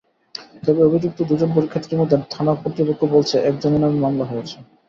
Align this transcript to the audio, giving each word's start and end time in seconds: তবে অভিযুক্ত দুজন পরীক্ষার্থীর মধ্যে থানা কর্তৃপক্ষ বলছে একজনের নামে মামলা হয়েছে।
তবে 0.63 0.81
অভিযুক্ত 0.83 1.19
দুজন 1.29 1.49
পরীক্ষার্থীর 1.53 1.99
মধ্যে 2.01 2.17
থানা 2.31 2.53
কর্তৃপক্ষ 2.55 3.01
বলছে 3.15 3.35
একজনের 3.49 3.81
নামে 3.83 3.97
মামলা 3.99 4.25
হয়েছে। 4.31 4.57